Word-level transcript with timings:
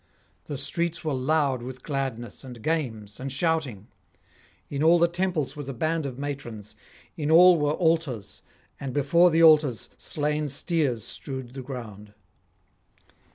The 0.45 0.57
streets 0.57 1.05
were 1.05 1.13
loud 1.13 1.61
with 1.61 1.83
gladness 1.83 2.43
and 2.43 2.63
games 2.63 3.19
and 3.19 3.31
shouting. 3.31 3.85
In 4.67 4.81
all 4.81 4.97
the 4.97 5.07
temples 5.07 5.55
was 5.55 5.69
a 5.69 5.75
band 5.75 6.07
of 6.07 6.17
matrons, 6.17 6.75
in 7.17 7.29
all 7.29 7.59
were 7.59 7.73
altars, 7.73 8.41
and 8.79 8.93
before 8.95 9.29
the 9.29 9.43
altars 9.43 9.89
slain 9.99 10.49
steers 10.49 11.03
strewed 11.03 11.53
the 11.53 11.61
ground. 11.61 12.15